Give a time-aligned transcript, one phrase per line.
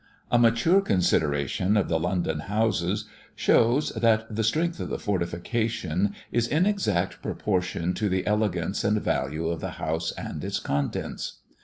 [0.31, 3.05] A mature consideration of the London houses
[3.35, 8.99] shows, that the strength of the fortification is in exact proportion to the elegance and
[8.99, 11.41] value of the house and its contents.